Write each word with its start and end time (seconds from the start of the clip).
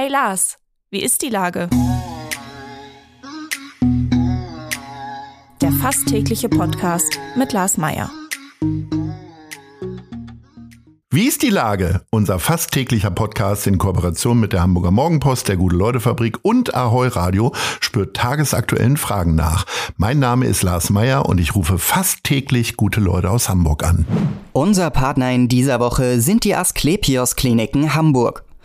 Hey 0.00 0.08
Lars, 0.08 0.58
wie 0.92 1.02
ist 1.02 1.22
die 1.22 1.28
Lage? 1.28 1.68
Der 5.60 5.72
fast 5.72 6.06
tägliche 6.06 6.48
Podcast 6.48 7.18
mit 7.34 7.52
Lars 7.52 7.78
Meier. 7.78 8.08
Wie 11.10 11.26
ist 11.26 11.42
die 11.42 11.50
Lage? 11.50 12.02
Unser 12.10 12.38
fast 12.38 12.70
täglicher 12.70 13.10
Podcast 13.10 13.66
in 13.66 13.78
Kooperation 13.78 14.38
mit 14.38 14.52
der 14.52 14.62
Hamburger 14.62 14.92
Morgenpost, 14.92 15.48
der 15.48 15.56
Gute-Leute-Fabrik 15.56 16.38
und 16.42 16.76
Ahoi 16.76 17.08
Radio 17.08 17.52
spürt 17.80 18.14
tagesaktuellen 18.14 18.98
Fragen 18.98 19.34
nach. 19.34 19.64
Mein 19.96 20.20
Name 20.20 20.46
ist 20.46 20.62
Lars 20.62 20.90
Meyer 20.90 21.26
und 21.26 21.40
ich 21.40 21.56
rufe 21.56 21.76
fast 21.76 22.22
täglich 22.22 22.76
gute 22.76 23.00
Leute 23.00 23.32
aus 23.32 23.48
Hamburg 23.48 23.82
an. 23.82 24.06
Unser 24.52 24.90
Partner 24.90 25.32
in 25.32 25.48
dieser 25.48 25.80
Woche 25.80 26.20
sind 26.20 26.44
die 26.44 26.54
Asklepios 26.54 27.34
Kliniken 27.34 27.96
Hamburg. 27.96 28.44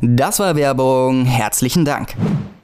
Das 0.00 0.38
war 0.38 0.56
Werbung. 0.56 1.24
Herzlichen 1.24 1.84
Dank. 1.84 2.14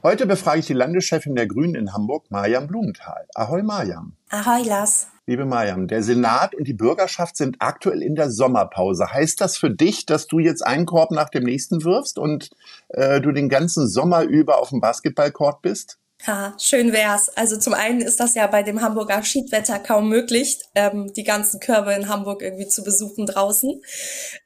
Heute 0.02 0.26
befrage 0.26 0.60
ich 0.60 0.66
die 0.66 0.72
Landeschefin 0.72 1.34
der 1.34 1.46
Grünen 1.46 1.74
in 1.74 1.92
Hamburg, 1.92 2.24
Mariam 2.30 2.66
Blumenthal. 2.66 3.26
Ahoi, 3.34 3.62
Mariam. 3.62 4.14
Ahoi, 4.30 4.62
Lars. 4.62 5.08
Liebe 5.26 5.44
Mariam, 5.44 5.86
der 5.86 6.02
Senat 6.02 6.54
und 6.54 6.66
die 6.66 6.72
Bürgerschaft 6.72 7.36
sind 7.36 7.56
aktuell 7.60 8.02
in 8.02 8.14
der 8.14 8.30
Sommerpause. 8.30 9.12
Heißt 9.12 9.40
das 9.40 9.56
für 9.56 9.70
dich, 9.70 10.06
dass 10.06 10.26
du 10.26 10.38
jetzt 10.38 10.66
einen 10.66 10.86
Korb 10.86 11.10
nach 11.10 11.28
dem 11.28 11.44
nächsten 11.44 11.84
wirfst 11.84 12.18
und 12.18 12.50
äh, 12.88 13.20
du 13.20 13.30
den 13.30 13.48
ganzen 13.48 13.86
Sommer 13.86 14.22
über 14.22 14.58
auf 14.58 14.70
dem 14.70 14.80
Basketballcourt 14.80 15.62
bist? 15.62 15.98
Ja, 16.26 16.54
schön 16.58 16.92
wär's. 16.92 17.30
Also 17.30 17.58
zum 17.58 17.72
einen 17.72 18.02
ist 18.02 18.20
das 18.20 18.34
ja 18.34 18.46
bei 18.46 18.62
dem 18.62 18.82
Hamburger 18.82 19.22
Schiedwetter 19.22 19.78
kaum 19.78 20.10
möglich, 20.10 20.58
ähm, 20.74 21.10
die 21.14 21.24
ganzen 21.24 21.60
Körbe 21.60 21.94
in 21.94 22.08
Hamburg 22.08 22.42
irgendwie 22.42 22.68
zu 22.68 22.84
besuchen 22.84 23.24
draußen. 23.24 23.80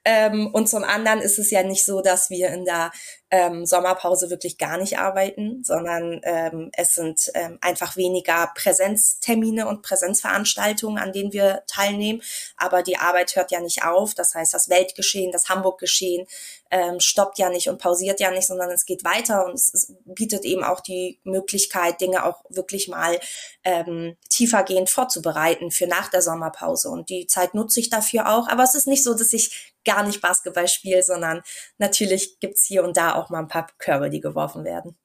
Ähm, 0.04 0.46
und 0.52 0.68
zum 0.68 0.84
anderen 0.84 1.20
ist 1.20 1.38
es 1.40 1.50
ja 1.50 1.64
nicht 1.64 1.84
so, 1.84 2.00
dass 2.00 2.30
wir 2.30 2.50
in 2.50 2.64
der 2.64 2.92
ähm, 3.34 3.66
Sommerpause 3.66 4.30
wirklich 4.30 4.58
gar 4.58 4.78
nicht 4.78 4.96
arbeiten, 4.98 5.64
sondern 5.64 6.20
ähm, 6.22 6.70
es 6.76 6.94
sind 6.94 7.32
ähm, 7.34 7.58
einfach 7.60 7.96
weniger 7.96 8.52
Präsenztermine 8.54 9.66
und 9.66 9.82
Präsenzveranstaltungen, 9.82 11.02
an 11.02 11.12
denen 11.12 11.32
wir 11.32 11.64
teilnehmen. 11.66 12.22
Aber 12.56 12.84
die 12.84 12.96
Arbeit 12.96 13.34
hört 13.34 13.50
ja 13.50 13.58
nicht 13.58 13.84
auf. 13.84 14.14
Das 14.14 14.36
heißt, 14.36 14.54
das 14.54 14.68
Weltgeschehen, 14.68 15.32
das 15.32 15.48
Hamburg-Geschehen 15.48 16.28
ähm, 16.70 17.00
stoppt 17.00 17.38
ja 17.38 17.50
nicht 17.50 17.68
und 17.68 17.78
pausiert 17.78 18.20
ja 18.20 18.30
nicht, 18.30 18.46
sondern 18.46 18.70
es 18.70 18.86
geht 18.86 19.04
weiter 19.04 19.46
und 19.46 19.54
es, 19.54 19.74
es 19.74 19.92
bietet 20.04 20.44
eben 20.44 20.62
auch 20.62 20.80
die 20.80 21.18
Möglichkeit, 21.24 22.00
Dinge 22.00 22.24
auch 22.24 22.44
wirklich 22.50 22.86
mal 22.86 23.18
ähm, 23.64 24.16
tiefergehend 24.28 24.90
vorzubereiten 24.90 25.72
für 25.72 25.88
nach 25.88 26.08
der 26.08 26.22
Sommerpause. 26.22 26.88
Und 26.88 27.10
die 27.10 27.26
Zeit 27.26 27.54
nutze 27.54 27.80
ich 27.80 27.90
dafür 27.90 28.28
auch. 28.28 28.46
Aber 28.46 28.62
es 28.62 28.76
ist 28.76 28.86
nicht 28.86 29.02
so, 29.02 29.14
dass 29.14 29.32
ich 29.32 29.74
gar 29.84 30.02
nicht 30.02 30.20
Basketball 30.20 30.66
spiele, 30.66 31.02
sondern 31.02 31.42
natürlich 31.78 32.40
gibt's 32.40 32.64
hier 32.64 32.84
und 32.84 32.96
da 32.96 33.14
auch 33.14 33.23
mal 33.30 33.40
ein 33.40 33.48
paar 33.48 33.66
Körbe, 33.78 34.10
die 34.10 34.20
geworfen 34.20 34.64
werden. 34.64 34.96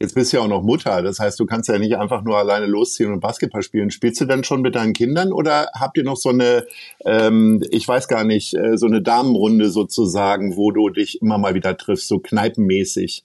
Jetzt 0.00 0.14
bist 0.14 0.32
du 0.32 0.36
ja 0.36 0.44
auch 0.44 0.48
noch 0.48 0.62
Mutter, 0.62 1.02
das 1.02 1.18
heißt, 1.18 1.40
du 1.40 1.44
kannst 1.44 1.68
ja 1.68 1.76
nicht 1.76 1.96
einfach 1.96 2.22
nur 2.22 2.36
alleine 2.36 2.66
losziehen 2.66 3.12
und 3.12 3.18
Basketball 3.18 3.62
spielen. 3.64 3.90
Spielst 3.90 4.20
du 4.20 4.26
denn 4.26 4.44
schon 4.44 4.60
mit 4.60 4.76
deinen 4.76 4.92
Kindern 4.92 5.32
oder 5.32 5.70
habt 5.74 5.96
ihr 5.96 6.04
noch 6.04 6.16
so 6.16 6.28
eine, 6.28 6.66
ähm, 7.04 7.64
ich 7.70 7.88
weiß 7.88 8.06
gar 8.06 8.22
nicht, 8.22 8.54
äh, 8.54 8.76
so 8.76 8.86
eine 8.86 9.02
Damenrunde 9.02 9.70
sozusagen, 9.70 10.56
wo 10.56 10.70
du 10.70 10.88
dich 10.88 11.20
immer 11.20 11.36
mal 11.36 11.54
wieder 11.54 11.76
triffst, 11.76 12.06
so 12.06 12.20
kneipenmäßig? 12.20 13.24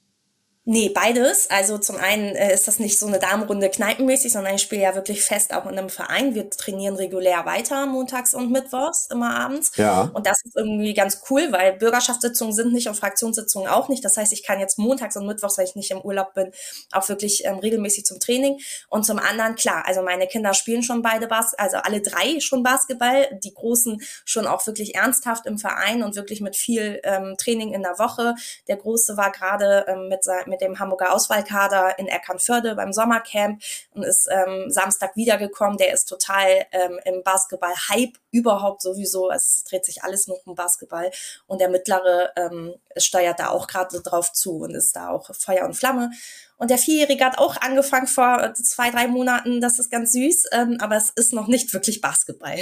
Nee, 0.65 0.87
beides. 0.87 1.49
Also 1.49 1.77
zum 1.77 1.97
einen 1.97 2.37
äh, 2.37 2.53
ist 2.53 2.69
das 2.69 2.79
nicht 2.79 2.97
so 2.97 3.05
eine 3.05 3.19
Damenrunde 3.19 3.69
kneipenmäßig, 3.69 4.31
sondern 4.31 4.55
ich 4.55 4.61
spiele 4.61 4.83
ja 4.83 4.95
wirklich 4.95 5.21
fest 5.21 5.53
auch 5.53 5.65
in 5.65 5.77
einem 5.77 5.89
Verein. 5.89 6.35
Wir 6.35 6.49
trainieren 6.49 6.95
regulär 6.95 7.45
weiter, 7.45 7.85
montags 7.85 8.33
und 8.33 8.49
mittwochs, 8.49 9.09
immer 9.11 9.35
abends. 9.35 9.73
Ja. 9.75 10.09
Und 10.13 10.25
das 10.25 10.37
ist 10.45 10.55
irgendwie 10.55 10.93
ganz 10.93 11.21
cool, 11.29 11.51
weil 11.51 11.73
Bürgerschaftssitzungen 11.73 12.53
sind 12.53 12.71
nicht 12.71 12.87
und 12.87 12.95
Fraktionssitzungen 12.95 13.67
auch 13.67 13.89
nicht. 13.89 14.05
Das 14.05 14.15
heißt, 14.15 14.31
ich 14.31 14.41
kann 14.41 14.61
jetzt 14.61 14.79
montags 14.79 15.17
und 15.17 15.27
mittwochs, 15.27 15.57
weil 15.57 15.65
ich 15.65 15.75
nicht 15.75 15.91
im 15.91 15.99
Urlaub 15.99 16.33
bin, 16.33 16.53
auch 16.93 17.09
wirklich 17.09 17.43
ähm, 17.43 17.59
regelmäßig 17.59 18.05
zum 18.05 18.21
Training. 18.21 18.57
Und 18.87 19.05
zum 19.05 19.19
anderen, 19.19 19.55
klar, 19.55 19.83
also 19.85 20.01
meine 20.01 20.27
Kinder 20.27 20.53
spielen 20.53 20.81
schon 20.81 21.01
beide 21.01 21.27
Bas 21.27 21.53
also 21.55 21.75
alle 21.77 21.99
drei 21.99 22.39
schon 22.39 22.63
Basketball. 22.63 23.27
Die 23.43 23.53
Großen 23.53 24.01
schon 24.23 24.47
auch 24.47 24.65
wirklich 24.65 24.95
ernsthaft 24.95 25.45
im 25.45 25.57
Verein 25.57 26.03
und 26.03 26.15
wirklich 26.15 26.39
mit 26.39 26.55
viel 26.55 27.01
ähm, 27.03 27.35
Training 27.37 27.73
in 27.73 27.81
der 27.81 27.99
Woche. 27.99 28.35
Der 28.69 28.77
Große 28.77 29.17
war 29.17 29.33
gerade 29.33 29.85
ähm, 29.89 30.07
mit 30.07 30.23
seinem 30.23 30.52
mit 30.53 30.61
dem 30.61 30.77
Hamburger 30.77 31.11
Auswahlkader 31.13 31.97
in 31.97 32.07
Eckernförde 32.07 32.75
beim 32.75 32.93
Sommercamp 32.93 33.61
und 33.91 34.03
ist 34.03 34.29
ähm, 34.31 34.69
Samstag 34.69 35.15
wiedergekommen. 35.15 35.77
Der 35.77 35.91
ist 35.91 36.05
total 36.05 36.65
ähm, 36.71 36.99
im 37.05 37.23
Basketball-Hype 37.23 38.13
überhaupt 38.29 38.83
sowieso. 38.83 39.31
Es 39.31 39.63
dreht 39.63 39.83
sich 39.83 40.03
alles 40.03 40.27
nur 40.27 40.39
um 40.45 40.53
Basketball. 40.53 41.09
Und 41.47 41.59
der 41.59 41.69
Mittlere 41.69 42.31
ähm, 42.35 42.75
steuert 42.97 43.39
da 43.39 43.49
auch 43.49 43.65
gerade 43.65 43.99
drauf 44.01 44.31
zu 44.31 44.59
und 44.59 44.75
ist 44.75 44.95
da 44.95 45.09
auch 45.09 45.33
Feuer 45.35 45.65
und 45.65 45.73
Flamme. 45.73 46.11
Und 46.57 46.69
der 46.69 46.77
Vierjährige 46.77 47.25
hat 47.25 47.39
auch 47.39 47.57
angefangen 47.57 48.07
vor 48.07 48.53
zwei, 48.53 48.91
drei 48.91 49.07
Monaten. 49.07 49.59
Das 49.59 49.79
ist 49.79 49.89
ganz 49.89 50.11
süß, 50.11 50.45
ähm, 50.51 50.77
aber 50.79 50.97
es 50.97 51.09
ist 51.09 51.33
noch 51.33 51.47
nicht 51.47 51.73
wirklich 51.73 51.99
Basketball. 51.99 52.59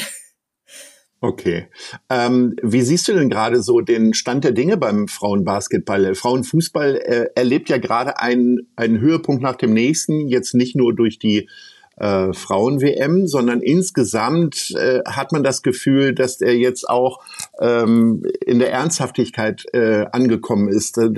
Okay. 1.24 1.68
Ähm, 2.10 2.56
wie 2.64 2.82
siehst 2.82 3.08
du 3.08 3.14
denn 3.14 3.30
gerade 3.30 3.62
so 3.62 3.82
den 3.82 4.16
Stand 4.16 4.44
der 4.44 4.54
Dinge 4.54 4.76
beim 4.78 5.08
Frauenbasketball? 5.08 6.16
Frauenfußball 6.16 6.96
äh, 6.96 7.26
erlebt 7.36 7.70
ja 7.70 7.78
gerade 7.78 8.20
einen, 8.20 8.68
einen 8.76 9.00
Höhepunkt 9.00 9.44
nach 9.44 9.56
dem 9.56 9.72
nächsten, 9.72 10.28
jetzt 10.30 10.56
nicht 10.56 10.76
nur 10.76 10.96
durch 10.96 11.20
die 11.20 11.48
äh, 11.98 12.34
Frauen-WM, 12.34 13.28
sondern 13.28 13.62
insgesamt 13.62 14.72
äh, 14.72 15.02
hat 15.06 15.32
man 15.32 15.44
das 15.44 15.62
Gefühl, 15.62 16.16
dass 16.16 16.42
er 16.42 16.58
jetzt 16.58 16.90
auch 16.90 17.24
ähm, 17.60 18.24
in 18.44 18.58
der 18.58 18.72
Ernsthaftigkeit 18.72 19.66
äh, 19.74 20.06
angekommen 20.12 20.70
ist. 20.70 20.98
Äh, 20.98 21.12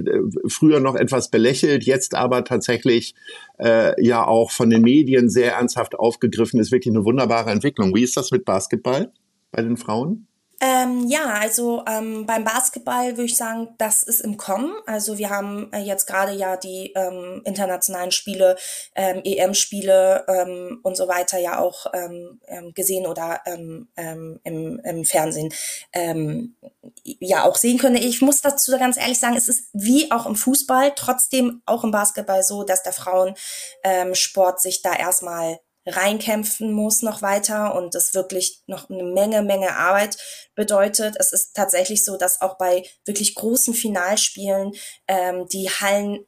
früher 0.50 0.81
noch 0.81 0.96
etwas 0.96 1.30
belächelt, 1.30 1.86
jetzt 1.86 2.13
aber 2.13 2.44
tatsächlich 2.44 3.16
äh, 3.58 3.94
ja 4.03 4.28
auch 4.28 4.52
von 4.52 4.69
den 4.69 4.81
Medien 4.81 5.30
sehr 5.30 5.53
ernsthaft 5.53 5.96
aufgegriffen 5.96 6.59
ist. 6.59 6.74
Wirklich 6.74 6.94
eine 6.94 7.06
wunderbare 7.06 7.52
Entwicklung. 7.52 7.96
Wie 7.96 8.03
ist 8.03 8.18
das 8.18 8.31
mit 8.31 8.44
Basketball? 8.44 9.09
Bei 9.53 9.62
den 9.62 9.78
Frauen? 9.78 10.28
Ähm, 10.66 11.08
ja, 11.09 11.25
also 11.25 11.84
ähm, 11.90 12.25
beim 12.25 12.46
Basketball 12.46 13.18
würde 13.18 13.25
ich 13.25 13.36
sagen, 13.36 13.75
das 13.78 14.02
ist 14.02 14.22
im 14.22 14.38
Kommen. 14.38 14.74
Also 14.86 15.18
wir 15.18 15.30
haben 15.30 15.69
äh, 15.74 15.80
jetzt 15.80 16.06
gerade 16.06 16.31
ja 16.31 16.56
die 16.56 16.94
ähm, 16.96 17.41
internationalen 17.44 18.12
Spiele, 18.12 18.56
ähm, 18.96 19.19
EM-Spiele 19.25 20.24
ähm, 20.30 20.80
und 20.84 20.96
so 20.96 21.09
weiter 21.09 21.38
ja 21.38 21.59
auch 21.59 21.88
ähm, 21.94 22.40
ähm, 22.47 22.74
gesehen 22.74 23.08
oder 23.08 23.42
ähm, 23.46 23.90
ähm, 23.97 24.40
im, 24.46 24.80
im 24.86 25.03
Fernsehen 25.03 25.53
ähm, 25.92 26.56
ja 27.03 27.44
auch 27.44 27.58
sehen 27.58 27.78
können. 27.78 27.97
Ich 27.97 28.22
muss 28.22 28.40
dazu 28.40 28.72
ganz 28.78 28.96
ehrlich 28.96 29.19
sagen, 29.19 29.36
es 29.36 29.50
ist 29.50 29.68
wie 29.74 30.12
auch 30.13 30.25
im 30.25 30.38
Fußball, 30.38 30.94
trotzdem 30.96 31.62
auch 31.66 31.84
im 31.84 31.92
Basketball 31.92 32.42
so, 32.42 32.63
dass 32.63 32.84
der 32.84 32.94
Frauensport 32.94 34.18
Sport 34.18 34.62
sich 34.62 34.81
da 34.81 34.94
erstmal 34.94 35.59
reinkämpfen 35.85 36.71
muss 36.71 37.01
noch 37.01 37.21
weiter 37.21 37.75
und 37.75 37.95
es 37.95 38.13
wirklich 38.13 38.61
noch 38.67 38.89
eine 38.89 39.03
Menge, 39.03 39.41
Menge 39.41 39.75
Arbeit 39.75 40.17
bedeutet. 40.55 41.16
Es 41.19 41.33
ist 41.33 41.55
tatsächlich 41.55 42.05
so, 42.05 42.17
dass 42.17 42.41
auch 42.41 42.57
bei 42.57 42.85
wirklich 43.05 43.35
großen 43.35 43.73
Finalspielen 43.73 44.73
ähm, 45.07 45.47
die 45.49 45.69
Hallen 45.69 46.25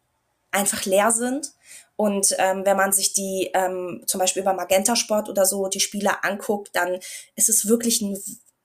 einfach 0.51 0.85
leer 0.85 1.11
sind. 1.11 1.53
Und 1.97 2.35
ähm, 2.39 2.65
wenn 2.65 2.75
man 2.75 2.91
sich 2.91 3.13
die 3.13 3.51
ähm, 3.53 4.03
zum 4.05 4.19
Beispiel 4.19 4.41
über 4.41 4.53
Magenta 4.53 4.95
Sport 4.95 5.29
oder 5.29 5.45
so 5.45 5.67
die 5.67 5.79
Spiele 5.79 6.23
anguckt, 6.23 6.69
dann 6.73 6.99
ist 7.35 7.47
es 7.47 7.67
wirklich 7.67 8.01
ein 8.01 8.21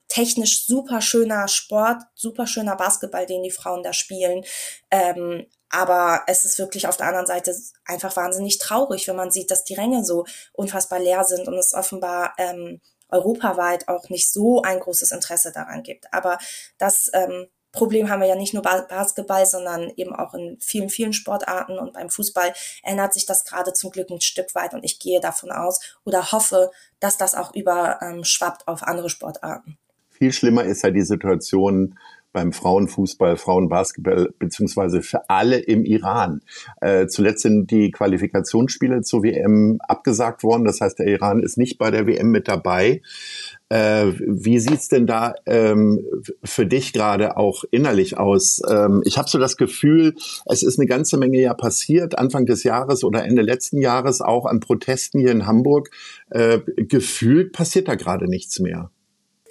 technisch 0.09 0.65
super 0.65 1.01
schöner 1.01 1.47
Sport, 1.47 2.01
super 2.15 2.45
schöner 2.45 2.75
Basketball, 2.75 3.25
den 3.25 3.43
die 3.43 3.51
Frauen 3.51 3.83
da 3.83 3.93
spielen. 3.93 4.43
Ähm, 4.89 5.47
aber 5.71 6.23
es 6.27 6.45
ist 6.45 6.59
wirklich 6.59 6.87
auf 6.87 6.97
der 6.97 7.07
anderen 7.07 7.25
Seite 7.25 7.55
einfach 7.85 8.15
wahnsinnig 8.15 8.59
traurig, 8.59 9.07
wenn 9.07 9.15
man 9.15 9.31
sieht, 9.31 9.51
dass 9.51 9.63
die 9.63 9.75
Ränge 9.75 10.03
so 10.03 10.25
unfassbar 10.53 10.99
leer 10.99 11.23
sind 11.23 11.47
und 11.47 11.55
es 11.55 11.73
offenbar 11.73 12.33
ähm, 12.37 12.81
europaweit 13.09 13.87
auch 13.87 14.09
nicht 14.09 14.31
so 14.31 14.61
ein 14.61 14.79
großes 14.79 15.11
Interesse 15.11 15.51
daran 15.51 15.83
gibt. 15.83 16.13
Aber 16.13 16.37
das 16.77 17.09
ähm, 17.13 17.47
Problem 17.71 18.09
haben 18.09 18.19
wir 18.19 18.27
ja 18.27 18.35
nicht 18.35 18.53
nur 18.53 18.63
Basketball, 18.63 19.45
sondern 19.45 19.91
eben 19.95 20.13
auch 20.13 20.33
in 20.33 20.57
vielen, 20.59 20.89
vielen 20.89 21.13
Sportarten 21.13 21.79
und 21.79 21.93
beim 21.93 22.09
Fußball 22.09 22.53
ändert 22.83 23.13
sich 23.13 23.25
das 23.25 23.45
gerade 23.45 23.71
zum 23.71 23.91
Glück 23.91 24.09
ein 24.09 24.19
Stück 24.19 24.53
weit 24.55 24.73
und 24.73 24.83
ich 24.83 24.99
gehe 24.99 25.21
davon 25.21 25.51
aus 25.51 25.79
oder 26.03 26.33
hoffe, 26.33 26.71
dass 26.99 27.17
das 27.17 27.33
auch 27.33 27.55
überschwappt 27.55 28.63
ähm, 28.67 28.73
auf 28.73 28.83
andere 28.83 29.09
Sportarten. 29.09 29.77
Viel 30.09 30.33
schlimmer 30.33 30.65
ist 30.65 30.83
ja 30.83 30.91
die 30.91 31.03
Situation 31.03 31.97
beim 32.33 32.53
Frauenfußball, 32.53 33.37
Frauenbasketball 33.37 34.29
beziehungsweise 34.39 35.01
für 35.01 35.29
alle 35.29 35.59
im 35.59 35.85
Iran. 35.85 36.41
Äh, 36.79 37.07
zuletzt 37.07 37.43
sind 37.43 37.71
die 37.71 37.91
Qualifikationsspiele 37.91 39.01
zur 39.01 39.23
WM 39.23 39.79
abgesagt 39.87 40.43
worden. 40.43 40.65
Das 40.65 40.81
heißt, 40.81 40.99
der 40.99 41.07
Iran 41.07 41.41
ist 41.41 41.57
nicht 41.57 41.77
bei 41.77 41.91
der 41.91 42.07
WM 42.07 42.31
mit 42.31 42.47
dabei. 42.47 43.01
Äh, 43.69 44.13
wie 44.19 44.59
sieht's 44.59 44.89
denn 44.89 45.07
da 45.07 45.33
ähm, 45.45 46.03
für 46.43 46.65
dich 46.65 46.91
gerade 46.91 47.37
auch 47.37 47.63
innerlich 47.71 48.17
aus? 48.17 48.61
Ähm, 48.69 49.01
ich 49.05 49.17
habe 49.17 49.29
so 49.29 49.37
das 49.37 49.55
Gefühl, 49.55 50.15
es 50.45 50.61
ist 50.61 50.77
eine 50.77 50.87
ganze 50.87 51.17
Menge 51.17 51.39
ja 51.39 51.53
passiert, 51.53 52.17
Anfang 52.17 52.45
des 52.45 52.63
Jahres 52.63 53.03
oder 53.05 53.23
Ende 53.23 53.41
letzten 53.41 53.81
Jahres 53.81 54.19
auch 54.19 54.45
an 54.45 54.59
Protesten 54.59 55.19
hier 55.19 55.31
in 55.31 55.47
Hamburg. 55.47 55.89
Äh, 56.29 56.59
gefühlt 56.75 57.53
passiert 57.53 57.87
da 57.87 57.95
gerade 57.95 58.27
nichts 58.27 58.59
mehr. 58.59 58.91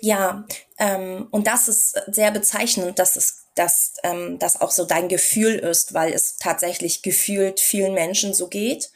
Ja, 0.02 0.46
ähm, 0.78 1.28
und 1.30 1.46
das 1.46 1.68
ist 1.68 1.98
sehr 2.08 2.30
bezeichnend, 2.30 2.98
dass 2.98 3.16
es 3.16 3.40
dass 3.56 3.94
ähm, 4.04 4.38
das 4.38 4.60
auch 4.60 4.70
so 4.70 4.84
dein 4.84 5.08
Gefühl 5.08 5.56
ist, 5.56 5.92
weil 5.92 6.12
es 6.12 6.36
tatsächlich 6.36 7.02
gefühlt 7.02 7.60
vielen 7.60 7.94
Menschen 7.94 8.32
so 8.32 8.46
geht 8.46 8.90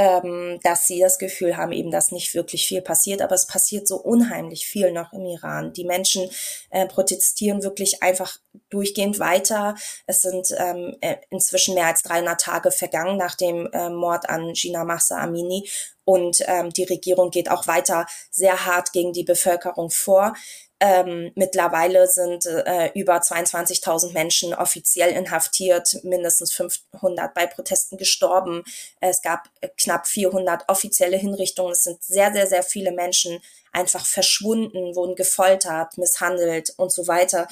ähm, 0.00 0.58
dass 0.62 0.86
sie 0.86 0.98
das 0.98 1.18
Gefühl 1.18 1.58
haben, 1.58 1.72
eben, 1.72 1.90
dass 1.90 2.10
nicht 2.10 2.34
wirklich 2.34 2.66
viel 2.66 2.80
passiert, 2.80 3.20
aber 3.20 3.34
es 3.34 3.46
passiert 3.46 3.86
so 3.86 3.96
unheimlich 3.96 4.64
viel 4.64 4.92
noch 4.92 5.12
im 5.12 5.26
Iran. 5.26 5.74
Die 5.74 5.84
Menschen 5.84 6.30
äh, 6.70 6.86
protestieren 6.86 7.62
wirklich 7.62 8.02
einfach 8.02 8.38
durchgehend 8.70 9.18
weiter. 9.18 9.74
Es 10.06 10.22
sind 10.22 10.54
ähm, 10.56 10.96
äh, 11.02 11.16
inzwischen 11.28 11.74
mehr 11.74 11.84
als 11.84 12.02
300 12.02 12.40
Tage 12.40 12.70
vergangen 12.70 13.18
nach 13.18 13.34
dem 13.34 13.68
äh, 13.74 13.90
Mord 13.90 14.30
an 14.30 14.54
Gina 14.54 14.84
Mahsa 14.84 15.18
Amini 15.18 15.68
und 16.06 16.42
ähm, 16.46 16.70
die 16.70 16.84
Regierung 16.84 17.30
geht 17.30 17.50
auch 17.50 17.66
weiter 17.66 18.06
sehr 18.30 18.64
hart 18.64 18.92
gegen 18.92 19.12
die 19.12 19.22
Bevölkerung 19.22 19.90
vor. 19.90 20.34
Ähm, 20.82 21.30
mittlerweile 21.34 22.06
sind 22.08 22.46
äh, 22.46 22.90
über 22.94 23.18
22.000 23.18 24.12
Menschen 24.12 24.54
offiziell 24.54 25.10
inhaftiert, 25.10 25.98
mindestens 26.04 26.54
500 26.54 27.34
bei 27.34 27.46
Protesten 27.46 27.98
gestorben. 27.98 28.64
Es 29.00 29.20
gab 29.20 29.50
äh, 29.60 29.68
knapp 29.76 30.06
400 30.06 30.68
offizielle 30.68 31.18
Hinrichtungen. 31.18 31.72
Es 31.72 31.84
sind 31.84 32.02
sehr, 32.02 32.32
sehr, 32.32 32.46
sehr 32.46 32.62
viele 32.62 32.92
Menschen 32.92 33.42
einfach 33.72 34.06
verschwunden, 34.06 34.96
wurden 34.96 35.16
gefoltert, 35.16 35.98
misshandelt 35.98 36.72
und 36.78 36.90
so 36.90 37.06
weiter. 37.06 37.46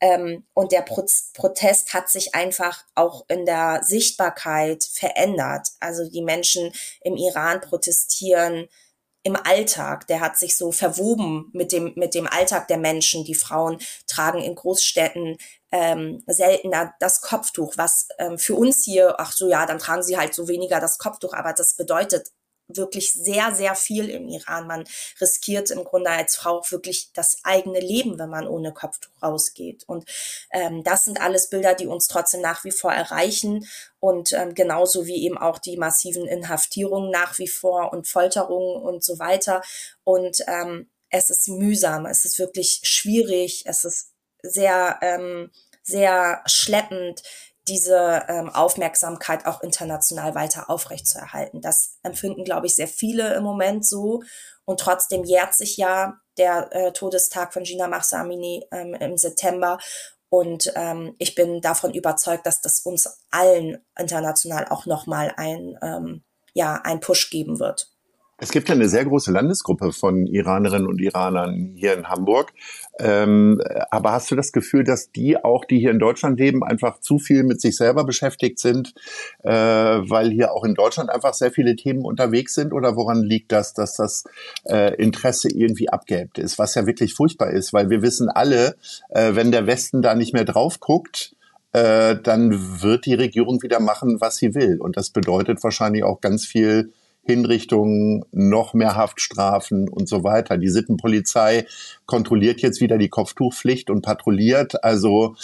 Ähm, 0.00 0.44
und 0.52 0.72
der 0.72 0.82
Pro 0.82 1.06
Protest 1.34 1.94
hat 1.94 2.08
sich 2.08 2.34
einfach 2.34 2.84
auch 2.96 3.24
in 3.28 3.46
der 3.46 3.82
Sichtbarkeit 3.84 4.82
verändert. 4.82 5.68
Also 5.78 6.08
die 6.10 6.22
Menschen 6.22 6.72
im 7.02 7.16
Iran 7.16 7.60
protestieren 7.60 8.68
im 9.24 9.36
Alltag, 9.36 10.06
der 10.08 10.20
hat 10.20 10.36
sich 10.36 10.56
so 10.56 10.72
verwoben 10.72 11.48
mit 11.52 11.72
dem, 11.72 11.92
mit 11.94 12.14
dem 12.14 12.26
Alltag 12.26 12.68
der 12.68 12.78
Menschen. 12.78 13.24
Die 13.24 13.34
Frauen 13.34 13.78
tragen 14.06 14.40
in 14.40 14.54
Großstädten 14.54 15.36
ähm, 15.70 16.22
seltener 16.26 16.94
das 16.98 17.20
Kopftuch, 17.20 17.74
was 17.76 18.08
ähm, 18.18 18.38
für 18.38 18.54
uns 18.54 18.84
hier, 18.84 19.14
ach 19.18 19.32
so 19.32 19.48
ja, 19.48 19.64
dann 19.64 19.78
tragen 19.78 20.02
sie 20.02 20.18
halt 20.18 20.34
so 20.34 20.48
weniger 20.48 20.80
das 20.80 20.98
Kopftuch, 20.98 21.32
aber 21.34 21.52
das 21.52 21.76
bedeutet 21.76 22.28
wirklich 22.76 23.12
sehr, 23.12 23.54
sehr 23.54 23.74
viel 23.74 24.08
im 24.08 24.28
Iran. 24.28 24.66
Man 24.66 24.84
riskiert 25.20 25.70
im 25.70 25.84
Grunde 25.84 26.10
als 26.10 26.36
Frau 26.36 26.62
wirklich 26.70 27.10
das 27.12 27.38
eigene 27.44 27.80
Leben, 27.80 28.18
wenn 28.18 28.30
man 28.30 28.46
ohne 28.46 28.72
Kopftuch 28.72 29.10
rausgeht. 29.22 29.84
Und 29.86 30.04
ähm, 30.52 30.82
das 30.84 31.04
sind 31.04 31.20
alles 31.20 31.48
Bilder, 31.48 31.74
die 31.74 31.86
uns 31.86 32.08
trotzdem 32.08 32.40
nach 32.40 32.64
wie 32.64 32.70
vor 32.70 32.92
erreichen. 32.92 33.66
Und 34.00 34.32
ähm, 34.32 34.54
genauso 34.54 35.06
wie 35.06 35.24
eben 35.24 35.38
auch 35.38 35.58
die 35.58 35.76
massiven 35.76 36.26
Inhaftierungen 36.26 37.10
nach 37.10 37.38
wie 37.38 37.48
vor 37.48 37.92
und 37.92 38.08
Folterungen 38.08 38.82
und 38.82 39.04
so 39.04 39.18
weiter. 39.18 39.62
Und 40.04 40.38
ähm, 40.46 40.88
es 41.10 41.30
ist 41.30 41.48
mühsam, 41.48 42.06
es 42.06 42.24
ist 42.24 42.38
wirklich 42.38 42.80
schwierig, 42.84 43.64
es 43.66 43.84
ist 43.84 44.12
sehr, 44.42 44.98
ähm, 45.02 45.50
sehr 45.82 46.42
schleppend, 46.46 47.22
diese 47.68 48.24
ähm, 48.28 48.48
Aufmerksamkeit 48.48 49.46
auch 49.46 49.62
international 49.62 50.34
weiter 50.34 50.68
aufrechtzuerhalten. 50.68 51.60
Das 51.60 51.98
empfinden, 52.02 52.44
glaube 52.44 52.66
ich, 52.66 52.74
sehr 52.74 52.88
viele 52.88 53.34
im 53.34 53.44
Moment 53.44 53.86
so. 53.86 54.22
Und 54.64 54.80
trotzdem 54.80 55.24
jährt 55.24 55.54
sich 55.54 55.76
ja 55.76 56.20
der 56.38 56.68
äh, 56.72 56.92
Todestag 56.92 57.52
von 57.52 57.64
Gina 57.64 57.86
Mahsamini 57.86 58.66
ähm, 58.72 58.94
im 58.94 59.16
September. 59.16 59.78
Und 60.28 60.72
ähm, 60.76 61.14
ich 61.18 61.34
bin 61.34 61.60
davon 61.60 61.92
überzeugt, 61.92 62.46
dass 62.46 62.60
das 62.60 62.80
uns 62.80 63.20
allen 63.30 63.84
international 63.98 64.66
auch 64.68 64.86
nochmal 64.86 65.32
ein, 65.36 65.78
ähm, 65.82 66.24
ja, 66.54 66.80
ein 66.82 67.00
Push 67.00 67.30
geben 67.30 67.60
wird. 67.60 67.91
Es 68.42 68.50
gibt 68.50 68.68
ja 68.68 68.74
eine 68.74 68.88
sehr 68.88 69.04
große 69.04 69.30
Landesgruppe 69.30 69.92
von 69.92 70.26
Iranerinnen 70.26 70.88
und 70.88 71.00
Iranern 71.00 71.74
hier 71.76 71.96
in 71.96 72.08
Hamburg. 72.08 72.52
Ähm, 72.98 73.62
aber 73.88 74.10
hast 74.10 74.32
du 74.32 74.34
das 74.34 74.50
Gefühl, 74.50 74.82
dass 74.82 75.12
die 75.12 75.36
auch, 75.36 75.64
die 75.64 75.78
hier 75.78 75.92
in 75.92 76.00
Deutschland 76.00 76.40
leben, 76.40 76.64
einfach 76.64 76.98
zu 76.98 77.20
viel 77.20 77.44
mit 77.44 77.60
sich 77.60 77.76
selber 77.76 78.02
beschäftigt 78.02 78.58
sind, 78.58 78.94
äh, 79.44 79.52
weil 79.52 80.32
hier 80.32 80.50
auch 80.50 80.64
in 80.64 80.74
Deutschland 80.74 81.08
einfach 81.08 81.34
sehr 81.34 81.52
viele 81.52 81.76
Themen 81.76 82.04
unterwegs 82.04 82.54
sind? 82.54 82.72
Oder 82.72 82.96
woran 82.96 83.22
liegt 83.22 83.52
das, 83.52 83.74
dass 83.74 83.94
das 83.94 84.24
äh, 84.64 84.92
Interesse 84.96 85.48
irgendwie 85.48 85.90
abgeebbt 85.90 86.38
ist? 86.38 86.58
Was 86.58 86.74
ja 86.74 86.84
wirklich 86.84 87.14
furchtbar 87.14 87.50
ist, 87.50 87.72
weil 87.72 87.90
wir 87.90 88.02
wissen 88.02 88.28
alle, 88.28 88.74
äh, 89.10 89.36
wenn 89.36 89.52
der 89.52 89.68
Westen 89.68 90.02
da 90.02 90.16
nicht 90.16 90.32
mehr 90.32 90.44
drauf 90.44 90.80
guckt, 90.80 91.36
äh, 91.74 92.16
dann 92.20 92.82
wird 92.82 93.06
die 93.06 93.14
Regierung 93.14 93.62
wieder 93.62 93.78
machen, 93.78 94.20
was 94.20 94.34
sie 94.34 94.56
will. 94.56 94.80
Und 94.80 94.96
das 94.96 95.10
bedeutet 95.10 95.62
wahrscheinlich 95.62 96.02
auch 96.02 96.20
ganz 96.20 96.44
viel 96.44 96.92
Hinrichtungen, 97.24 98.24
noch 98.32 98.74
mehr 98.74 98.96
Haftstrafen 98.96 99.88
und 99.88 100.08
so 100.08 100.24
weiter. 100.24 100.58
Die 100.58 100.68
Sittenpolizei 100.68 101.66
kontrolliert 102.04 102.60
jetzt 102.60 102.80
wieder 102.80 102.98
die 102.98 103.08
Kopftuchpflicht 103.08 103.90
und 103.90 104.02
patrouilliert. 104.02 104.82
Also 104.82 105.36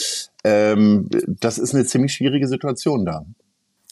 ähm, 0.44 1.08
das 1.26 1.58
ist 1.58 1.74
eine 1.74 1.86
ziemlich 1.86 2.12
schwierige 2.14 2.48
Situation 2.48 3.04
da. 3.06 3.24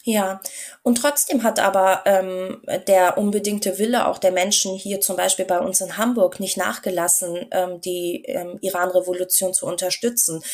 Ja, 0.09 0.41
und 0.85 0.99
trotzdem 0.99 1.43
hat 1.43 1.59
aber 1.59 2.03
ähm, 2.07 2.63
der 2.87 3.19
unbedingte 3.19 3.81
Wille 3.81 4.07
auch 4.07 4.19
der 4.19 4.31
Menschen 4.31 4.77
hier 4.77 5.01
zum 5.01 5.17
Beispiel 5.17 5.47
bei 5.47 5.59
uns 5.59 5.81
in 5.81 5.97
Hamburg 5.97 6.39
nicht 6.39 6.57
nachgelassen, 6.57 7.47
ähm, 7.51 7.81
die 7.81 8.23
ähm, 8.27 8.57
Iran-Revolution 8.61 9.53
zu 9.53 9.67
unterstützen. 9.67 10.45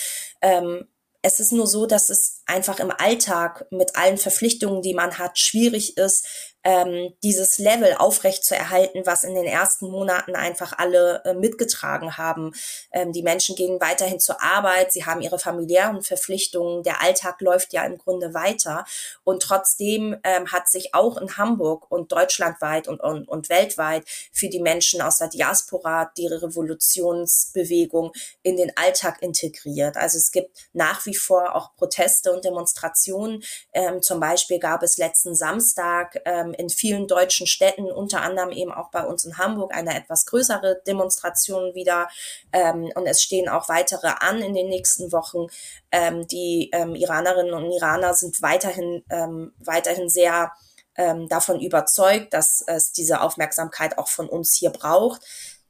Ähm, 0.40 0.86
es 1.20 1.38
ist 1.38 1.52
nur 1.52 1.66
so, 1.66 1.84
dass 1.84 2.08
es 2.08 2.42
einfach 2.46 2.80
im 2.80 2.90
Alltag 2.90 3.66
mit 3.70 3.94
allen 3.94 4.16
Verpflichtungen, 4.16 4.80
die 4.80 4.94
man 4.94 5.18
hat, 5.18 5.38
schwierig 5.38 5.98
ist, 5.98 6.51
ähm, 6.64 7.12
dieses 7.22 7.58
Level 7.58 7.94
aufrecht 7.94 8.44
zu 8.44 8.54
erhalten, 8.54 9.02
was 9.04 9.24
in 9.24 9.34
den 9.34 9.44
ersten 9.44 9.90
Monaten 9.90 10.36
einfach 10.36 10.78
alle 10.78 11.22
äh, 11.24 11.34
mitgetragen 11.34 12.16
haben. 12.16 12.52
Ähm, 12.92 13.12
die 13.12 13.22
Menschen 13.22 13.56
gehen 13.56 13.80
weiterhin 13.80 14.20
zur 14.20 14.40
Arbeit, 14.42 14.92
sie 14.92 15.04
haben 15.04 15.20
ihre 15.20 15.38
familiären 15.38 16.02
Verpflichtungen, 16.02 16.82
der 16.82 17.02
Alltag 17.02 17.40
läuft 17.40 17.72
ja 17.72 17.84
im 17.84 17.98
Grunde 17.98 18.34
weiter. 18.34 18.84
Und 19.24 19.42
trotzdem 19.42 20.16
ähm, 20.24 20.52
hat 20.52 20.68
sich 20.68 20.94
auch 20.94 21.16
in 21.16 21.36
Hamburg 21.36 21.90
und 21.90 22.12
deutschlandweit 22.12 22.88
und, 22.88 23.00
und, 23.00 23.28
und 23.28 23.48
weltweit 23.48 24.04
für 24.32 24.48
die 24.48 24.60
Menschen 24.60 25.02
aus 25.02 25.18
der 25.18 25.28
Diaspora 25.28 26.10
die 26.16 26.26
Revolutionsbewegung 26.26 28.12
in 28.42 28.56
den 28.56 28.72
Alltag 28.76 29.20
integriert. 29.22 29.96
Also 29.96 30.18
es 30.18 30.30
gibt 30.30 30.68
nach 30.72 31.06
wie 31.06 31.14
vor 31.14 31.56
auch 31.56 31.74
Proteste 31.76 32.32
und 32.32 32.44
Demonstrationen. 32.44 33.42
Ähm, 33.72 34.02
zum 34.02 34.20
Beispiel 34.20 34.58
gab 34.58 34.82
es 34.82 34.96
letzten 34.96 35.34
Samstag 35.34 36.20
ähm, 36.24 36.51
in 36.54 36.70
vielen 36.70 37.06
deutschen 37.06 37.46
Städten, 37.46 37.90
unter 37.90 38.22
anderem 38.22 38.50
eben 38.50 38.72
auch 38.72 38.90
bei 38.90 39.04
uns 39.04 39.24
in 39.24 39.38
Hamburg, 39.38 39.74
eine 39.74 39.96
etwas 39.96 40.26
größere 40.26 40.82
Demonstration 40.86 41.74
wieder. 41.74 42.08
Ähm, 42.52 42.90
und 42.94 43.06
es 43.06 43.22
stehen 43.22 43.48
auch 43.48 43.68
weitere 43.68 44.08
an 44.20 44.42
in 44.42 44.54
den 44.54 44.68
nächsten 44.68 45.12
Wochen. 45.12 45.46
Ähm, 45.90 46.26
die 46.26 46.70
ähm, 46.72 46.94
Iranerinnen 46.94 47.54
und 47.54 47.70
Iraner 47.72 48.14
sind 48.14 48.40
weiterhin, 48.42 49.04
ähm, 49.10 49.52
weiterhin 49.58 50.08
sehr 50.08 50.52
ähm, 50.96 51.28
davon 51.28 51.60
überzeugt, 51.60 52.34
dass 52.34 52.62
es 52.66 52.92
diese 52.92 53.20
Aufmerksamkeit 53.20 53.98
auch 53.98 54.08
von 54.08 54.28
uns 54.28 54.56
hier 54.58 54.70
braucht. 54.70 55.22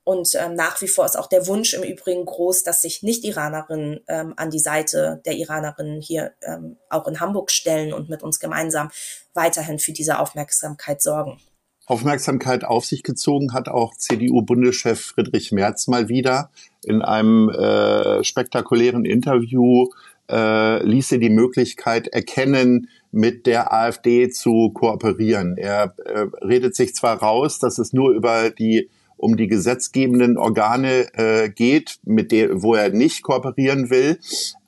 Und 0.04 0.30
ähm, 0.34 0.54
nach 0.54 0.80
wie 0.82 0.88
vor 0.88 1.04
ist 1.04 1.16
auch 1.16 1.28
der 1.28 1.46
Wunsch 1.46 1.74
im 1.74 1.84
Übrigen 1.84 2.24
groß, 2.24 2.64
dass 2.64 2.82
sich 2.82 3.02
Nicht-Iranerinnen 3.02 4.00
ähm, 4.08 4.34
an 4.36 4.50
die 4.50 4.58
Seite 4.58 5.22
der 5.24 5.34
Iranerinnen 5.34 6.00
hier 6.00 6.32
ähm, 6.42 6.76
auch 6.88 7.06
in 7.06 7.20
Hamburg 7.20 7.50
stellen 7.50 7.92
und 7.92 8.08
mit 8.08 8.22
uns 8.22 8.40
gemeinsam 8.40 8.90
weiterhin 9.34 9.78
für 9.78 9.92
diese 9.92 10.18
Aufmerksamkeit 10.18 11.00
sorgen. 11.00 11.40
Aufmerksamkeit 11.86 12.64
auf 12.64 12.84
sich 12.84 13.02
gezogen 13.02 13.52
hat 13.52 13.68
auch 13.68 13.94
CDU-Bundeschef 13.96 15.00
Friedrich 15.00 15.52
Merz 15.52 15.88
mal 15.88 16.08
wieder. 16.08 16.50
In 16.84 17.02
einem 17.02 17.48
äh, 17.48 18.24
spektakulären 18.24 19.04
Interview 19.04 19.88
äh, 20.30 20.82
ließ 20.84 21.12
er 21.12 21.18
die 21.18 21.30
Möglichkeit 21.30 22.08
erkennen, 22.08 22.88
mit 23.10 23.46
der 23.46 23.72
AfD 23.72 24.30
zu 24.30 24.70
kooperieren. 24.70 25.56
Er 25.58 25.94
äh, 26.04 26.26
redet 26.44 26.74
sich 26.74 26.94
zwar 26.94 27.18
raus, 27.18 27.58
dass 27.58 27.78
es 27.78 27.92
nur 27.92 28.12
über 28.12 28.50
die 28.50 28.88
um 29.22 29.36
die 29.36 29.46
gesetzgebenden 29.46 30.36
Organe 30.36 31.06
äh, 31.14 31.48
geht, 31.48 31.98
mit 32.04 32.32
der, 32.32 32.62
wo 32.62 32.74
er 32.74 32.90
nicht 32.90 33.22
kooperieren 33.22 33.88
will. 33.88 34.18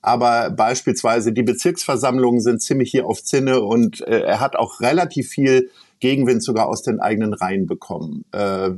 Aber 0.00 0.50
beispielsweise 0.50 1.32
die 1.32 1.42
Bezirksversammlungen 1.42 2.40
sind 2.40 2.62
ziemlich 2.62 2.90
hier 2.90 3.06
auf 3.06 3.22
Zinne 3.22 3.62
und 3.62 4.00
äh, 4.02 4.20
er 4.20 4.40
hat 4.40 4.54
auch 4.54 4.80
relativ 4.80 5.28
viel 5.28 5.70
Gegenwind 5.98 6.42
sogar 6.42 6.68
aus 6.68 6.82
den 6.82 7.00
eigenen 7.00 7.34
Reihen 7.34 7.66
bekommen. 7.66 8.24
Äh, 8.30 8.70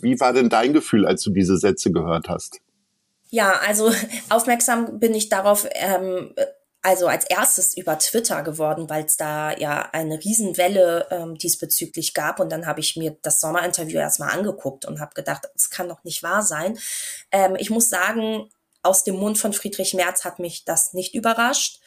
wie 0.00 0.20
war 0.20 0.34
denn 0.34 0.50
dein 0.50 0.72
Gefühl, 0.74 1.06
als 1.06 1.22
du 1.22 1.30
diese 1.30 1.56
Sätze 1.56 1.92
gehört 1.92 2.28
hast? 2.28 2.60
Ja, 3.30 3.54
also 3.66 3.90
aufmerksam 4.28 5.00
bin 5.00 5.14
ich 5.14 5.30
darauf 5.30 5.66
ähm, 5.74 6.34
also 6.82 7.06
als 7.06 7.24
erstes 7.24 7.76
über 7.76 7.98
Twitter 7.98 8.42
geworden, 8.42 8.90
weil 8.90 9.04
es 9.04 9.16
da 9.16 9.56
ja 9.56 9.88
eine 9.92 10.18
Riesenwelle 10.18 11.06
ähm, 11.10 11.38
diesbezüglich 11.38 12.12
gab. 12.12 12.40
Und 12.40 12.50
dann 12.50 12.66
habe 12.66 12.80
ich 12.80 12.96
mir 12.96 13.16
das 13.22 13.40
Sommerinterview 13.40 13.98
erstmal 13.98 14.30
angeguckt 14.30 14.84
und 14.84 15.00
habe 15.00 15.14
gedacht, 15.14 15.48
das 15.54 15.70
kann 15.70 15.88
doch 15.88 16.02
nicht 16.02 16.22
wahr 16.24 16.42
sein. 16.42 16.76
Ähm, 17.30 17.56
ich 17.56 17.70
muss 17.70 17.88
sagen, 17.88 18.50
aus 18.82 19.04
dem 19.04 19.16
Mund 19.16 19.38
von 19.38 19.52
Friedrich 19.52 19.94
Merz 19.94 20.24
hat 20.24 20.40
mich 20.40 20.64
das 20.64 20.92
nicht 20.92 21.14
überrascht. 21.14 21.80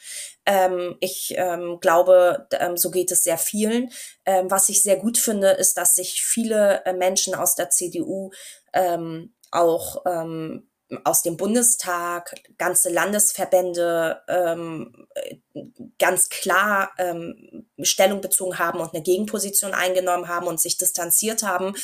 Ähm, 0.46 0.96
ich 1.00 1.34
ähm, 1.36 1.78
glaube, 1.80 2.48
ähm, 2.52 2.78
so 2.78 2.90
geht 2.90 3.10
es 3.10 3.22
sehr 3.22 3.36
vielen. 3.36 3.92
Ähm, 4.24 4.50
was 4.50 4.70
ich 4.70 4.82
sehr 4.82 4.96
gut 4.96 5.18
finde, 5.18 5.50
ist, 5.50 5.76
dass 5.76 5.94
sich 5.94 6.22
viele 6.22 6.84
äh, 6.86 6.94
Menschen 6.94 7.34
aus 7.34 7.54
der 7.54 7.68
CDU 7.68 8.30
ähm, 8.72 9.34
auch 9.50 10.04
ähm, 10.06 10.70
aus 11.04 11.22
dem 11.22 11.36
Bundestag, 11.36 12.34
ganze 12.58 12.90
Landesverbände 12.90 14.22
ähm, 14.28 15.06
ganz 15.98 16.28
klar 16.28 16.92
ähm, 16.98 17.66
Stellung 17.82 18.20
bezogen 18.20 18.58
haben 18.58 18.80
und 18.80 18.94
eine 18.94 19.02
Gegenposition 19.02 19.74
eingenommen 19.74 20.28
haben 20.28 20.46
und 20.46 20.60
sich 20.60 20.76
distanziert 20.76 21.42
haben 21.42 21.74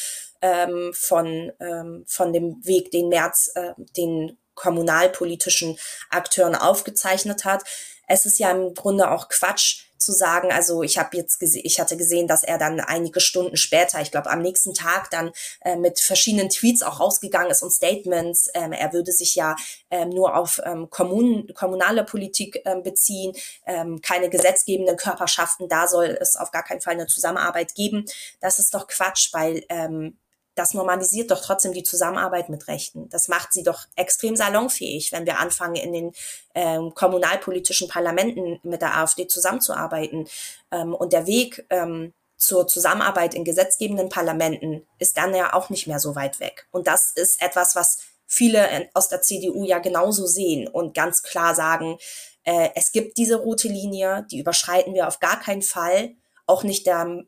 ähm, 0.40 0.92
von, 0.94 1.52
ähm, 1.60 2.04
von 2.06 2.32
dem 2.32 2.64
Weg, 2.64 2.90
den 2.90 3.08
März 3.08 3.50
äh, 3.54 3.72
den 3.96 4.38
kommunalpolitischen 4.54 5.78
Akteuren 6.10 6.54
aufgezeichnet 6.54 7.44
hat. 7.44 7.64
Es 8.06 8.26
ist 8.26 8.38
ja 8.38 8.50
im 8.50 8.74
Grunde 8.74 9.10
auch 9.10 9.28
Quatsch, 9.28 9.86
zu 10.02 10.12
sagen, 10.12 10.52
also 10.52 10.82
ich 10.82 10.98
habe 10.98 11.16
jetzt 11.16 11.38
gesehen, 11.38 11.62
ich 11.64 11.80
hatte 11.80 11.96
gesehen, 11.96 12.28
dass 12.28 12.42
er 12.42 12.58
dann 12.58 12.80
einige 12.80 13.20
Stunden 13.20 13.56
später, 13.56 14.00
ich 14.00 14.10
glaube 14.10 14.30
am 14.30 14.42
nächsten 14.42 14.74
Tag 14.74 15.10
dann 15.10 15.32
äh, 15.62 15.76
mit 15.76 16.00
verschiedenen 16.00 16.48
Tweets 16.48 16.82
auch 16.82 17.00
rausgegangen 17.00 17.50
ist 17.50 17.62
und 17.62 17.70
Statements. 17.70 18.50
Ähm, 18.54 18.72
er 18.72 18.92
würde 18.92 19.12
sich 19.12 19.34
ja 19.34 19.56
ähm, 19.90 20.10
nur 20.10 20.36
auf 20.36 20.60
ähm, 20.64 20.90
Kommun 20.90 21.48
kommunale 21.54 22.04
Politik 22.04 22.60
ähm, 22.64 22.82
beziehen, 22.82 23.32
ähm, 23.66 24.00
keine 24.00 24.28
gesetzgebenden 24.28 24.96
Körperschaften. 24.96 25.68
Da 25.68 25.86
soll 25.88 26.18
es 26.20 26.36
auf 26.36 26.50
gar 26.50 26.64
keinen 26.64 26.80
Fall 26.80 26.94
eine 26.94 27.06
Zusammenarbeit 27.06 27.74
geben. 27.74 28.04
Das 28.40 28.58
ist 28.58 28.74
doch 28.74 28.86
Quatsch, 28.88 29.32
weil 29.32 29.64
ähm, 29.68 30.18
das 30.54 30.74
normalisiert 30.74 31.30
doch 31.30 31.40
trotzdem 31.40 31.72
die 31.72 31.82
Zusammenarbeit 31.82 32.48
mit 32.48 32.68
Rechten. 32.68 33.08
Das 33.08 33.28
macht 33.28 33.52
sie 33.52 33.62
doch 33.62 33.86
extrem 33.96 34.36
salonfähig, 34.36 35.12
wenn 35.12 35.26
wir 35.26 35.38
anfangen, 35.38 35.76
in 35.76 35.92
den 35.92 36.12
ähm, 36.54 36.94
kommunalpolitischen 36.94 37.88
Parlamenten 37.88 38.60
mit 38.62 38.82
der 38.82 38.96
AfD 38.98 39.26
zusammenzuarbeiten. 39.26 40.28
Ähm, 40.70 40.94
und 40.94 41.12
der 41.12 41.26
Weg 41.26 41.64
ähm, 41.70 42.12
zur 42.36 42.66
Zusammenarbeit 42.66 43.34
in 43.34 43.44
gesetzgebenden 43.44 44.08
Parlamenten 44.08 44.86
ist 44.98 45.16
dann 45.16 45.34
ja 45.34 45.54
auch 45.54 45.70
nicht 45.70 45.86
mehr 45.86 46.00
so 46.00 46.16
weit 46.16 46.40
weg. 46.40 46.66
Und 46.70 46.86
das 46.86 47.12
ist 47.12 47.40
etwas, 47.40 47.76
was 47.76 47.98
viele 48.26 48.88
aus 48.94 49.08
der 49.08 49.22
CDU 49.22 49.64
ja 49.64 49.78
genauso 49.78 50.26
sehen 50.26 50.66
und 50.66 50.94
ganz 50.94 51.22
klar 51.22 51.54
sagen, 51.54 51.98
äh, 52.44 52.70
es 52.74 52.92
gibt 52.92 53.18
diese 53.18 53.36
rote 53.36 53.68
Linie, 53.68 54.26
die 54.30 54.40
überschreiten 54.40 54.94
wir 54.94 55.06
auf 55.06 55.20
gar 55.20 55.38
keinen 55.38 55.62
Fall, 55.62 56.16
auch 56.46 56.64
nicht 56.64 56.86
der 56.86 57.24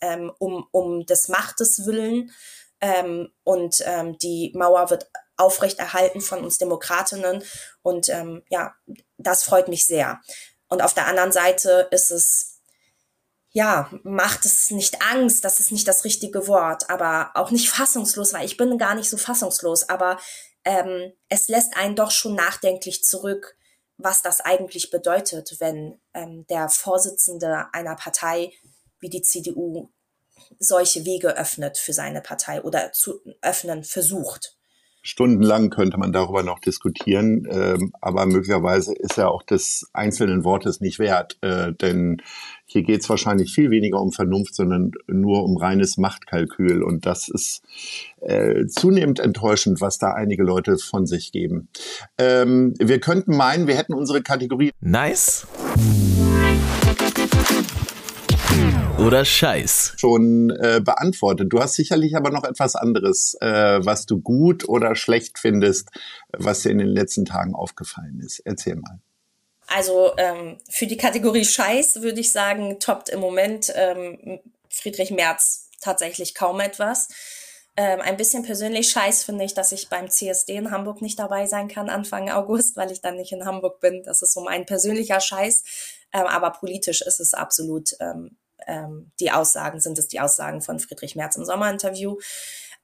ähm, 0.00 0.32
um, 0.38 0.66
um 0.70 1.06
des 1.06 1.28
Machtes 1.28 1.86
willen. 1.86 2.30
Ähm, 2.80 3.30
und 3.44 3.82
ähm, 3.84 4.18
die 4.18 4.52
Mauer 4.54 4.90
wird 4.90 5.10
aufrechterhalten 5.36 6.20
von 6.20 6.44
uns 6.44 6.58
Demokratinnen. 6.58 7.42
Und 7.82 8.08
ähm, 8.08 8.42
ja, 8.48 8.74
das 9.18 9.42
freut 9.42 9.68
mich 9.68 9.86
sehr. 9.86 10.20
Und 10.68 10.82
auf 10.82 10.94
der 10.94 11.06
anderen 11.06 11.32
Seite 11.32 11.88
ist 11.90 12.10
es, 12.10 12.60
ja, 13.50 13.90
macht 14.04 14.44
es 14.44 14.70
nicht 14.70 15.02
Angst, 15.02 15.44
das 15.44 15.58
ist 15.58 15.72
nicht 15.72 15.88
das 15.88 16.04
richtige 16.04 16.46
Wort, 16.46 16.88
aber 16.88 17.32
auch 17.34 17.50
nicht 17.50 17.68
fassungslos, 17.68 18.32
weil 18.32 18.46
ich 18.46 18.56
bin 18.56 18.78
gar 18.78 18.94
nicht 18.94 19.10
so 19.10 19.16
fassungslos, 19.16 19.88
aber 19.88 20.20
ähm, 20.64 21.12
es 21.28 21.48
lässt 21.48 21.76
einen 21.76 21.96
doch 21.96 22.12
schon 22.12 22.36
nachdenklich 22.36 23.02
zurück, 23.02 23.56
was 23.96 24.22
das 24.22 24.40
eigentlich 24.40 24.90
bedeutet, 24.90 25.56
wenn 25.58 26.00
ähm, 26.14 26.46
der 26.48 26.68
Vorsitzende 26.68 27.66
einer 27.72 27.96
Partei 27.96 28.52
wie 29.00 29.10
die 29.10 29.22
CDU 29.22 29.88
solche 30.58 31.04
Wege 31.04 31.36
öffnet 31.36 31.78
für 31.78 31.92
seine 31.92 32.20
Partei 32.20 32.62
oder 32.62 32.92
zu 32.92 33.20
öffnen 33.42 33.84
versucht. 33.84 34.56
Stundenlang 35.02 35.70
könnte 35.70 35.96
man 35.96 36.12
darüber 36.12 36.42
noch 36.42 36.58
diskutieren, 36.58 37.48
ähm, 37.50 37.90
aber 38.02 38.26
möglicherweise 38.26 38.94
ist 38.94 39.16
er 39.16 39.30
auch 39.30 39.42
des 39.42 39.88
einzelnen 39.94 40.44
Wortes 40.44 40.82
nicht 40.82 40.98
wert, 40.98 41.38
äh, 41.40 41.72
denn 41.72 42.20
hier 42.66 42.82
geht 42.82 43.00
es 43.00 43.08
wahrscheinlich 43.08 43.54
viel 43.54 43.70
weniger 43.70 43.98
um 43.98 44.12
Vernunft, 44.12 44.54
sondern 44.54 44.92
nur 45.06 45.42
um 45.42 45.56
reines 45.56 45.96
Machtkalkül 45.96 46.82
und 46.82 47.06
das 47.06 47.28
ist 47.28 47.62
äh, 48.20 48.66
zunehmend 48.66 49.20
enttäuschend, 49.20 49.80
was 49.80 49.96
da 49.96 50.12
einige 50.12 50.42
Leute 50.42 50.76
von 50.76 51.06
sich 51.06 51.32
geben. 51.32 51.70
Ähm, 52.18 52.74
wir 52.78 53.00
könnten 53.00 53.34
meinen, 53.34 53.66
wir 53.66 53.76
hätten 53.78 53.94
unsere 53.94 54.20
Kategorie 54.20 54.70
Nice 54.80 55.46
oder 58.98 59.24
Scheiß? 59.24 59.94
Schon 59.96 60.50
äh, 60.50 60.80
beantwortet. 60.84 61.52
Du 61.52 61.60
hast 61.60 61.74
sicherlich 61.74 62.16
aber 62.16 62.30
noch 62.30 62.44
etwas 62.44 62.76
anderes, 62.76 63.34
äh, 63.40 63.84
was 63.84 64.06
du 64.06 64.20
gut 64.20 64.68
oder 64.68 64.94
schlecht 64.94 65.38
findest, 65.38 65.88
was 66.36 66.60
dir 66.60 66.70
in 66.70 66.78
den 66.78 66.88
letzten 66.88 67.24
Tagen 67.24 67.54
aufgefallen 67.54 68.20
ist. 68.20 68.40
Erzähl 68.40 68.76
mal. 68.76 69.00
Also 69.66 70.12
ähm, 70.16 70.58
für 70.68 70.86
die 70.86 70.96
Kategorie 70.96 71.44
Scheiß 71.44 72.02
würde 72.02 72.20
ich 72.20 72.32
sagen, 72.32 72.78
toppt 72.80 73.08
im 73.08 73.20
Moment 73.20 73.72
ähm, 73.74 74.40
Friedrich 74.68 75.10
Merz 75.10 75.68
tatsächlich 75.80 76.34
kaum 76.34 76.60
etwas. 76.60 77.08
Ähm, 77.76 78.00
ein 78.00 78.16
bisschen 78.16 78.42
persönlich 78.42 78.90
scheiß 78.90 79.24
finde 79.24 79.44
ich, 79.44 79.54
dass 79.54 79.72
ich 79.72 79.88
beim 79.88 80.10
CSD 80.10 80.56
in 80.56 80.70
Hamburg 80.70 81.00
nicht 81.02 81.18
dabei 81.18 81.46
sein 81.46 81.68
kann 81.68 81.88
Anfang 81.88 82.28
August, 82.28 82.76
weil 82.76 82.90
ich 82.90 83.00
dann 83.00 83.16
nicht 83.16 83.32
in 83.32 83.46
Hamburg 83.46 83.80
bin. 83.80 84.02
Das 84.02 84.22
ist 84.22 84.34
so 84.34 84.40
mein 84.40 84.66
persönlicher 84.66 85.20
Scheiß. 85.20 85.62
Ähm, 86.12 86.26
aber 86.26 86.50
politisch 86.50 87.02
ist 87.02 87.20
es 87.20 87.32
absolut 87.32 87.90
ähm, 88.00 88.36
ähm, 88.66 89.12
die 89.20 89.30
Aussagen, 89.30 89.80
sind 89.80 89.98
es 89.98 90.08
die 90.08 90.20
Aussagen 90.20 90.62
von 90.62 90.78
Friedrich 90.78 91.16
Merz 91.16 91.36
im 91.36 91.44
Sommerinterview. 91.44 92.16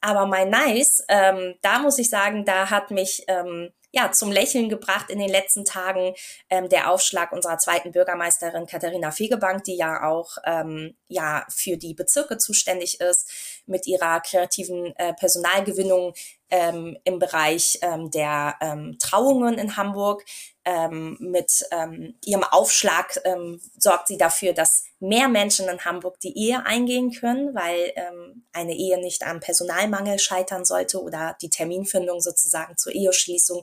Aber 0.01 0.27
mein 0.27 0.51
Nice, 0.51 1.05
ähm, 1.09 1.55
da 1.63 1.79
muss 1.79 1.99
ich 1.99 2.11
sagen, 2.11 2.45
da 2.45 2.71
hat 2.71 2.91
mich 2.91 3.25
ähm, 3.29 3.73
ja 3.93 4.13
zum 4.13 4.31
Lächeln 4.31 4.69
gebracht 4.69 5.11
in 5.11 5.19
den 5.19 5.31
letzten 5.31 5.65
Tagen 5.65 6.15
ähm, 6.51 6.69
der 6.69 6.91
Aufschlag 6.91 7.33
unserer 7.33 7.57
zweiten 7.59 7.93
Bürgermeisterin 7.93 8.67
Katharina 8.67 9.11
Fegebank, 9.11 9.65
die 9.65 9.77
ja 9.77 10.07
auch 10.07 10.37
ähm, 10.45 10.97
ja 11.09 11.47
für 11.49 11.79
die 11.79 11.95
Bezirke 11.95 12.37
zuständig 12.37 13.01
ist, 13.01 13.63
mit 13.67 13.87
ihrer 13.87 14.21
kreativen 14.21 14.95
äh, 14.97 15.15
Personalgewinnung 15.15 16.13
ähm, 16.51 16.99
im 17.05 17.19
Bereich 17.19 17.79
ähm, 17.81 18.11
der 18.11 18.57
ähm, 18.61 18.97
Trauungen 19.01 19.59
in 19.59 19.77
Hamburg. 19.77 20.25
Ähm, 20.69 21.17
mit 21.21 21.65
ähm, 21.71 22.17
ihrem 22.25 22.43
Aufschlag 22.43 23.21
ähm, 23.25 23.61
sorgt 23.79 24.09
sie 24.09 24.19
dafür, 24.19 24.53
dass 24.53 24.83
mehr 24.99 25.29
Menschen 25.29 25.69
in 25.69 25.85
Hamburg 25.85 26.19
die 26.19 26.37
Ehe 26.37 26.67
eingehen 26.67 27.13
können, 27.13 27.55
weil 27.55 27.93
ähm, 27.95 28.45
eine 28.53 28.75
Ehe 28.75 28.99
nicht 28.99 29.25
am 29.25 29.39
Personalmangel 29.39 30.19
scheitern 30.19 30.65
sollte 30.65 31.01
oder 31.01 31.37
die 31.41 31.51
Terminfindung 31.51 32.21
sozusagen 32.21 32.77
zur 32.77 32.93
Eheschließung. 32.93 33.63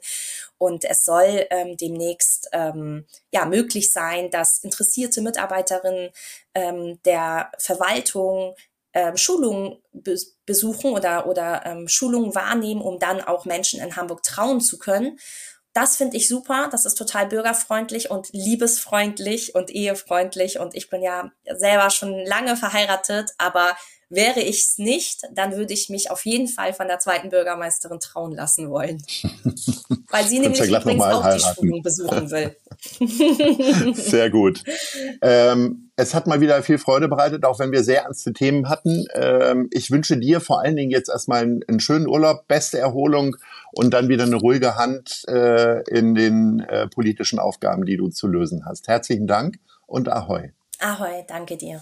Und 0.58 0.86
es 0.86 1.04
soll 1.04 1.46
ähm, 1.50 1.76
demnächst 1.76 2.48
ähm, 2.54 3.06
ja 3.34 3.44
möglich 3.44 3.92
sein, 3.92 4.32
dass 4.32 4.64
interessierte 4.64 5.20
Mitarbeiterinnen 5.20 6.12
ähm, 6.56 7.02
der 7.04 7.52
Verwaltung 7.58 8.56
ähm, 8.94 9.18
Schulungen 9.18 9.78
be 9.92 10.16
besuchen 10.46 10.92
oder, 10.92 11.28
oder 11.28 11.66
ähm, 11.66 11.88
Schulungen 11.88 12.36
wahrnehmen, 12.36 12.82
um 12.82 13.00
dann 13.00 13.22
auch 13.22 13.46
Menschen 13.46 13.82
in 13.82 13.96
Hamburg 13.96 14.24
trauen 14.24 14.62
zu 14.62 14.78
können. 14.78 15.18
Das 15.74 15.96
finde 15.96 16.18
ich 16.18 16.28
super. 16.28 16.70
Das 16.72 16.86
ist 16.86 16.96
total 16.96 17.28
bürgerfreundlich 17.28 18.12
und 18.12 18.30
liebesfreundlich 18.32 19.56
und 19.56 19.72
ehefreundlich. 19.72 20.60
Und 20.60 20.76
ich 20.76 20.90
bin 20.90 21.02
ja 21.02 21.32
selber 21.52 21.90
schon 21.90 22.26
lange 22.26 22.56
verheiratet, 22.56 23.32
aber 23.40 23.76
Wäre 24.14 24.42
ich 24.42 24.60
es 24.60 24.78
nicht, 24.78 25.24
dann 25.34 25.56
würde 25.56 25.74
ich 25.74 25.90
mich 25.90 26.12
auf 26.12 26.24
jeden 26.24 26.48
Fall 26.48 26.72
von 26.74 26.88
der 26.88 27.00
zweiten 27.00 27.30
Bürgermeisterin 27.30 28.00
trauen 28.00 28.36
lassen 28.36 28.70
wollen. 28.70 29.02
Weil 30.12 30.24
sie 30.26 30.38
nämlich 30.38 30.60
ja 30.60 30.80
übrigens 30.80 31.04
auch 31.04 31.24
heiraten. 31.24 31.40
die 31.40 31.56
Schulung 31.56 31.82
besuchen 31.82 32.30
will. 32.30 32.56
Sehr 33.96 34.30
gut. 34.30 34.64
Ähm, 35.24 35.90
es 35.96 36.14
hat 36.14 36.28
mal 36.28 36.42
wieder 36.42 36.62
viel 36.62 36.78
Freude 36.78 37.08
bereitet, 37.08 37.44
auch 37.44 37.58
wenn 37.58 37.72
wir 37.72 37.84
sehr 37.84 38.04
ernste 38.04 38.34
Themen 38.34 38.70
hatten. 38.70 39.06
Ähm, 39.16 39.70
ich 39.72 39.90
wünsche 39.90 40.18
dir 40.18 40.42
vor 40.42 40.62
allen 40.62 40.76
Dingen 40.76 40.92
jetzt 40.92 41.10
erstmal 41.10 41.42
einen, 41.42 41.62
einen, 41.68 41.80
schönen 41.80 42.08
Urlaub, 42.08 42.48
beste 42.48 42.78
Erholung 42.78 43.36
und 43.72 43.96
dann 43.96 44.10
wieder 44.10 44.26
eine 44.26 44.36
ruhige 44.36 44.76
Hand 44.76 45.24
äh, 45.28 45.82
in 45.90 46.14
den 46.14 46.60
äh, 46.60 46.88
politischen 46.88 47.40
Aufgaben, 47.40 47.86
die 47.86 47.98
du 47.98 48.10
zu 48.10 48.28
lösen 48.28 48.66
hast. 48.66 48.88
Herzlichen 48.88 49.26
Dank 49.26 49.58
und 49.88 50.08
Ahoi. 50.08 50.52
Ahoi, 50.80 51.24
danke 51.28 51.58
dir. 51.58 51.82